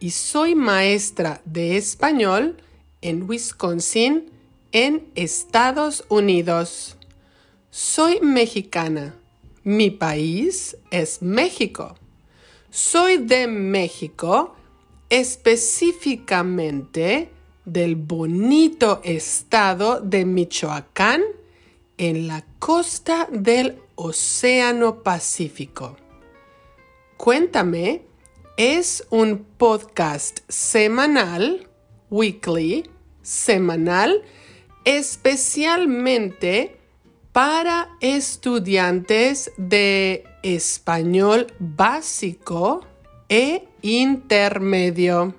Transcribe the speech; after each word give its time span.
y 0.00 0.10
soy 0.10 0.54
maestra 0.54 1.40
de 1.44 1.76
español 1.76 2.56
en 3.00 3.28
Wisconsin, 3.28 4.30
en 4.72 5.06
Estados 5.14 6.04
Unidos. 6.08 6.96
Soy 7.70 8.20
mexicana. 8.20 9.14
Mi 9.64 9.90
país 9.90 10.76
es 10.90 11.22
México. 11.22 11.96
Soy 12.70 13.18
de 13.18 13.46
México, 13.46 14.56
específicamente 15.08 17.30
del 17.64 17.96
bonito 17.96 19.00
estado 19.02 20.00
de 20.00 20.24
Michoacán, 20.24 21.22
en 21.98 22.28
la 22.28 22.44
costa 22.58 23.26
del 23.32 23.78
Océano 23.94 25.02
Pacífico. 25.02 25.96
Cuéntame 27.16 28.02
es 28.56 29.06
un 29.10 29.44
podcast 29.58 30.40
semanal, 30.48 31.68
weekly, 32.08 32.88
semanal, 33.20 34.22
especialmente 34.86 36.78
para 37.32 37.90
estudiantes 38.00 39.52
de 39.58 40.24
español 40.42 41.52
básico 41.58 42.80
e 43.28 43.68
intermedio. 43.82 45.34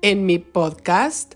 En 0.00 0.24
mi 0.24 0.38
podcast 0.38 1.34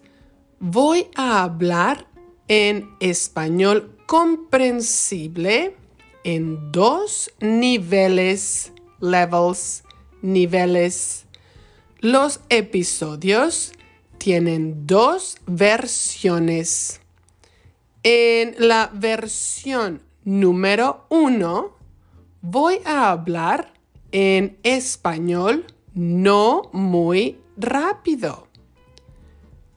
voy 0.61 1.09
a 1.17 1.43
hablar 1.43 2.07
en 2.47 2.89
español 3.01 3.97
comprensible 4.07 5.75
en 6.23 6.71
dos 6.71 7.33
niveles, 7.41 8.73
levels 9.01 9.83
niveles. 10.23 11.25
Los 12.01 12.41
episodios 12.49 13.73
tienen 14.19 14.87
dos 14.87 15.37
versiones. 15.47 17.01
En 18.03 18.55
la 18.59 18.91
versión 18.93 20.03
número 20.25 21.07
uno 21.09 21.77
voy 22.41 22.81
a 22.85 23.11
hablar 23.11 23.73
en 24.13 24.59
español 24.63 25.67
no 25.95 26.71
muy 26.73 27.39
rápido. 27.57 28.49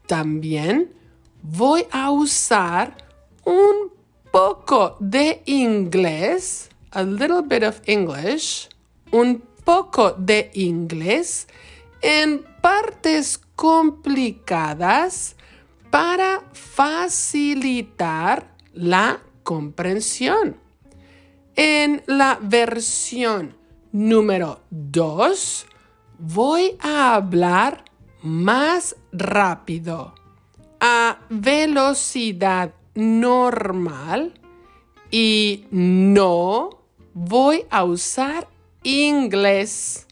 También 0.06 0.94
voy 1.42 1.86
a 1.90 2.10
usar 2.10 2.96
un 3.44 3.92
poco 4.30 4.96
de 5.00 5.42
inglés, 5.46 6.68
a 6.90 7.02
little 7.02 7.42
bit 7.42 7.62
of 7.62 7.80
English, 7.86 8.68
un 9.10 9.42
poco 9.66 10.12
de 10.12 10.50
inglés 10.54 11.48
en 12.00 12.46
partes 12.62 13.38
complicadas 13.56 15.34
para 15.90 16.44
facilitar 16.52 18.54
la 18.72 19.20
comprensión. 19.42 20.56
En 21.56 22.02
la 22.06 22.38
versión 22.40 23.56
número 23.90 24.60
2 24.70 25.66
voy 26.18 26.76
a 26.80 27.16
hablar 27.16 27.84
más 28.22 28.94
rápido 29.10 30.14
a 30.78 31.18
velocidad 31.28 32.72
normal 32.94 34.34
y 35.10 35.66
no 35.70 36.82
voy 37.14 37.64
a 37.70 37.84
usar 37.84 38.48
inglés. 38.82 40.06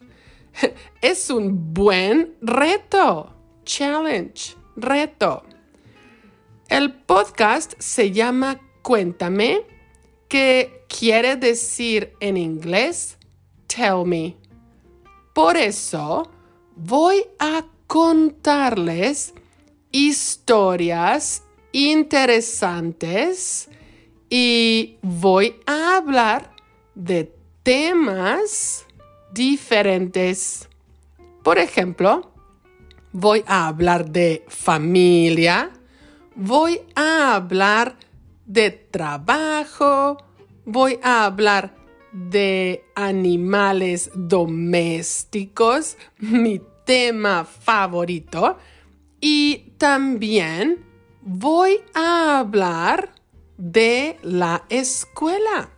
Es 1.00 1.30
un 1.30 1.74
buen 1.74 2.36
reto. 2.40 3.30
Challenge, 3.64 4.56
reto. 4.76 5.42
El 6.68 6.94
podcast 6.94 7.74
se 7.78 8.10
llama 8.10 8.60
Cuéntame, 8.82 9.62
que 10.28 10.84
quiere 10.88 11.36
decir 11.36 12.12
en 12.20 12.36
inglés 12.36 13.18
Tell 13.66 14.04
me. 14.04 14.36
Por 15.34 15.56
eso 15.56 16.30
voy 16.76 17.24
a 17.38 17.64
contarles 17.86 19.34
historias 19.92 21.42
interesantes 21.72 23.68
y 24.30 24.96
voy 25.02 25.56
a 25.66 25.96
hablar 25.96 26.54
de 26.94 27.33
temas 27.64 28.86
diferentes. 29.32 30.68
Por 31.42 31.58
ejemplo, 31.58 32.30
voy 33.10 33.42
a 33.46 33.66
hablar 33.66 34.10
de 34.10 34.44
familia, 34.48 35.70
voy 36.36 36.82
a 36.94 37.34
hablar 37.34 37.96
de 38.44 38.70
trabajo, 38.70 40.18
voy 40.66 41.00
a 41.02 41.24
hablar 41.24 41.74
de 42.12 42.84
animales 42.94 44.10
domésticos, 44.14 45.96
mi 46.18 46.60
tema 46.84 47.44
favorito, 47.46 48.58
y 49.20 49.72
también 49.78 50.84
voy 51.22 51.80
a 51.94 52.40
hablar 52.40 53.14
de 53.56 54.18
la 54.22 54.64
escuela. 54.68 55.73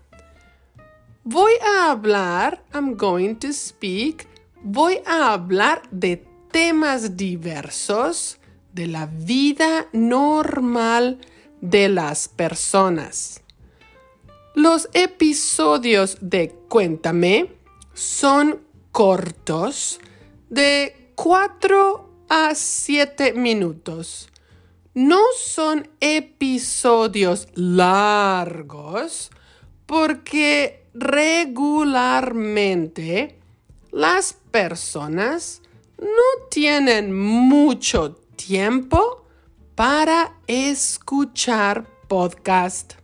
Voy 1.28 1.54
a 1.60 1.90
hablar, 1.90 2.62
I'm 2.72 2.96
going 2.96 3.34
to 3.40 3.52
speak, 3.52 4.28
voy 4.62 5.00
a 5.04 5.32
hablar 5.32 5.82
de 5.90 6.24
temas 6.52 7.16
diversos 7.16 8.38
de 8.72 8.86
la 8.86 9.06
vida 9.06 9.88
normal 9.92 11.18
de 11.60 11.88
las 11.88 12.28
personas. 12.28 13.42
Los 14.54 14.88
episodios 14.92 16.18
de 16.20 16.54
Cuéntame 16.68 17.56
son 17.92 18.60
cortos 18.92 19.98
de 20.48 21.10
4 21.16 22.08
a 22.28 22.54
7 22.54 23.32
minutos. 23.32 24.28
No 24.94 25.18
son 25.36 25.88
episodios 25.98 27.48
largos 27.56 29.32
porque 29.86 30.85
regularmente 30.98 33.38
las 33.92 34.32
personas 34.50 35.62
no 35.98 36.46
tienen 36.50 37.12
mucho 37.12 38.16
tiempo 38.36 39.26
para 39.74 40.38
escuchar 40.46 41.86
podcast. 42.08 42.94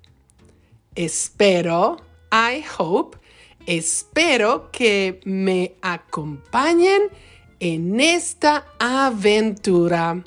Espero, 0.95 1.99
I 2.31 2.65
hope, 2.79 3.19
espero 3.67 4.71
que 4.71 5.21
me 5.25 5.75
acompañen 5.83 7.03
en 7.61 8.01
esta 8.01 8.67
aventura. 8.79 10.25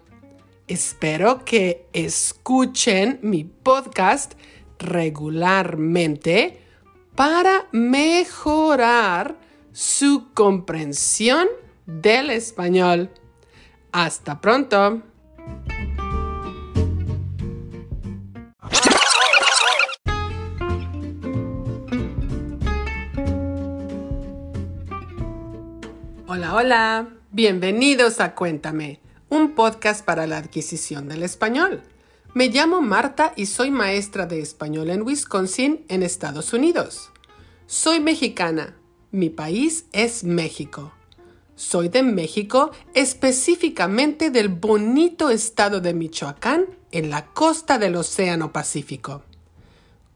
Espero 0.68 1.44
que 1.46 1.88
escuchen 1.94 3.20
mi 3.22 3.44
podcast 3.44 4.34
regularmente 4.78 6.65
para 7.16 7.68
mejorar 7.72 9.38
su 9.72 10.34
comprensión 10.34 11.48
del 11.86 12.30
español. 12.30 13.10
Hasta 13.92 14.42
pronto. 14.42 15.02
Hola, 26.28 26.56
hola. 26.56 27.10
Bienvenidos 27.32 28.20
a 28.20 28.36
Cuéntame, 28.36 29.00
un 29.30 29.56
podcast 29.56 30.04
para 30.04 30.28
la 30.28 30.38
adquisición 30.38 31.08
del 31.08 31.24
español. 31.24 31.82
Me 32.36 32.50
llamo 32.50 32.82
Marta 32.82 33.32
y 33.38 33.46
soy 33.46 33.72
maestra 33.72 34.26
de 34.26 34.42
español 34.42 34.90
en 34.90 35.04
Wisconsin, 35.04 35.86
en 35.88 36.04
Estados 36.04 36.52
Unidos. 36.52 37.10
Soy 37.66 38.02
mexicana. 38.02 38.76
Mi 39.12 39.30
país 39.30 39.86
es 39.94 40.26
México. 40.26 40.92
Soy 41.56 41.88
de 41.88 42.04
México, 42.04 42.72
específicamente 42.94 44.32
del 44.32 44.50
bonito 44.50 45.30
estado 45.30 45.80
de 45.80 45.94
Michoacán, 45.94 46.66
en 46.92 47.10
la 47.10 47.28
costa 47.28 47.80
del 47.80 47.96
Océano 47.96 48.52
Pacífico. 48.52 49.24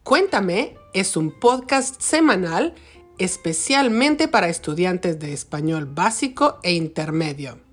Cuéntame 0.02 0.76
es 0.92 1.16
un 1.16 1.30
podcast 1.40 2.02
semanal 2.02 2.74
especialmente 3.16 4.28
para 4.28 4.50
estudiantes 4.50 5.18
de 5.18 5.32
español 5.32 5.86
básico 5.86 6.58
e 6.64 6.74
intermedio. 6.74 7.69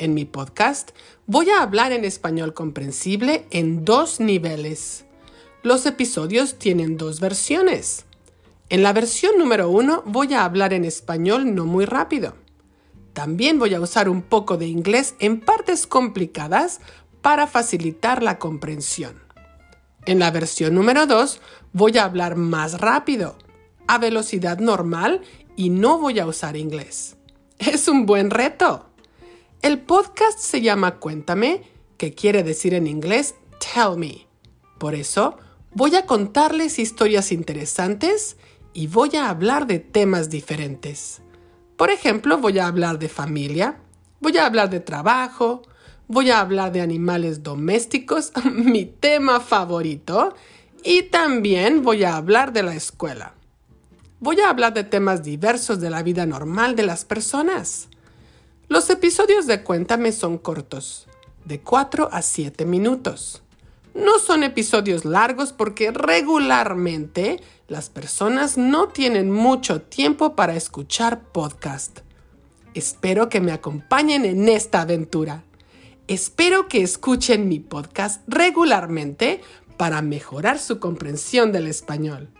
En 0.00 0.14
mi 0.14 0.24
podcast 0.24 0.92
voy 1.26 1.50
a 1.50 1.60
hablar 1.60 1.92
en 1.92 2.06
español 2.06 2.54
comprensible 2.54 3.46
en 3.50 3.84
dos 3.84 4.18
niveles. 4.18 5.04
Los 5.62 5.84
episodios 5.84 6.58
tienen 6.58 6.96
dos 6.96 7.20
versiones. 7.20 8.06
En 8.70 8.82
la 8.82 8.94
versión 8.94 9.36
número 9.36 9.68
uno 9.68 10.02
voy 10.06 10.32
a 10.32 10.46
hablar 10.46 10.72
en 10.72 10.86
español 10.86 11.54
no 11.54 11.66
muy 11.66 11.84
rápido. 11.84 12.34
También 13.12 13.58
voy 13.58 13.74
a 13.74 13.80
usar 13.80 14.08
un 14.08 14.22
poco 14.22 14.56
de 14.56 14.68
inglés 14.68 15.16
en 15.18 15.38
partes 15.38 15.86
complicadas 15.86 16.80
para 17.20 17.46
facilitar 17.46 18.22
la 18.22 18.38
comprensión. 18.38 19.22
En 20.06 20.18
la 20.18 20.30
versión 20.30 20.74
número 20.74 21.04
2 21.06 21.42
voy 21.74 21.98
a 21.98 22.04
hablar 22.04 22.36
más 22.36 22.80
rápido, 22.80 23.36
a 23.86 23.98
velocidad 23.98 24.60
normal 24.60 25.20
y 25.56 25.68
no 25.68 25.98
voy 25.98 26.20
a 26.20 26.26
usar 26.26 26.56
inglés. 26.56 27.18
Es 27.58 27.86
un 27.86 28.06
buen 28.06 28.30
reto. 28.30 28.89
El 29.62 29.78
podcast 29.78 30.38
se 30.38 30.62
llama 30.62 30.96
Cuéntame, 30.96 31.64
que 31.98 32.14
quiere 32.14 32.42
decir 32.42 32.72
en 32.72 32.86
inglés 32.86 33.34
Tell 33.58 33.98
Me. 33.98 34.26
Por 34.78 34.94
eso, 34.94 35.36
voy 35.74 35.96
a 35.96 36.06
contarles 36.06 36.78
historias 36.78 37.30
interesantes 37.30 38.38
y 38.72 38.86
voy 38.86 39.16
a 39.16 39.28
hablar 39.28 39.66
de 39.66 39.78
temas 39.78 40.30
diferentes. 40.30 41.20
Por 41.76 41.90
ejemplo, 41.90 42.38
voy 42.38 42.58
a 42.58 42.68
hablar 42.68 42.98
de 42.98 43.10
familia, 43.10 43.80
voy 44.20 44.38
a 44.38 44.46
hablar 44.46 44.70
de 44.70 44.80
trabajo, 44.80 45.60
voy 46.08 46.30
a 46.30 46.40
hablar 46.40 46.72
de 46.72 46.80
animales 46.80 47.42
domésticos, 47.42 48.32
mi 48.50 48.86
tema 48.86 49.40
favorito, 49.40 50.34
y 50.82 51.02
también 51.02 51.82
voy 51.82 52.04
a 52.04 52.16
hablar 52.16 52.54
de 52.54 52.62
la 52.62 52.74
escuela. 52.74 53.34
Voy 54.20 54.40
a 54.40 54.48
hablar 54.48 54.72
de 54.72 54.84
temas 54.84 55.22
diversos 55.22 55.80
de 55.80 55.90
la 55.90 56.02
vida 56.02 56.24
normal 56.24 56.76
de 56.76 56.84
las 56.84 57.04
personas. 57.04 57.89
Los 58.70 58.88
episodios 58.88 59.48
de 59.48 59.64
Cuéntame 59.64 60.12
son 60.12 60.38
cortos, 60.38 61.08
de 61.44 61.60
4 61.60 62.08
a 62.12 62.22
7 62.22 62.64
minutos. 62.66 63.42
No 63.94 64.20
son 64.20 64.44
episodios 64.44 65.04
largos 65.04 65.52
porque 65.52 65.90
regularmente 65.90 67.42
las 67.66 67.90
personas 67.90 68.56
no 68.56 68.86
tienen 68.86 69.28
mucho 69.32 69.82
tiempo 69.82 70.36
para 70.36 70.54
escuchar 70.54 71.20
podcast. 71.32 72.02
Espero 72.72 73.28
que 73.28 73.40
me 73.40 73.50
acompañen 73.50 74.24
en 74.24 74.48
esta 74.48 74.82
aventura. 74.82 75.42
Espero 76.06 76.68
que 76.68 76.82
escuchen 76.82 77.48
mi 77.48 77.58
podcast 77.58 78.22
regularmente 78.28 79.40
para 79.78 80.00
mejorar 80.00 80.60
su 80.60 80.78
comprensión 80.78 81.50
del 81.50 81.66
español. 81.66 82.30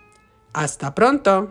Hasta 0.53 0.95
pronto. 0.95 1.51